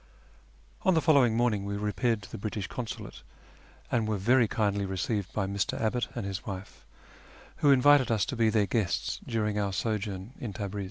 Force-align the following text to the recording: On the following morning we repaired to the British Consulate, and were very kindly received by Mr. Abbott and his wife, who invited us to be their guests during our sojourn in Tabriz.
On 0.81 0.95
the 0.95 0.99
following 1.01 1.37
morning 1.37 1.63
we 1.63 1.77
repaired 1.77 2.23
to 2.23 2.31
the 2.31 2.39
British 2.39 2.65
Consulate, 2.65 3.21
and 3.91 4.07
were 4.07 4.17
very 4.17 4.47
kindly 4.47 4.83
received 4.83 5.31
by 5.31 5.45
Mr. 5.45 5.79
Abbott 5.79 6.07
and 6.15 6.25
his 6.25 6.43
wife, 6.43 6.87
who 7.57 7.69
invited 7.69 8.09
us 8.09 8.25
to 8.25 8.35
be 8.35 8.49
their 8.49 8.65
guests 8.65 9.19
during 9.27 9.59
our 9.59 9.71
sojourn 9.71 10.33
in 10.39 10.53
Tabriz. 10.53 10.79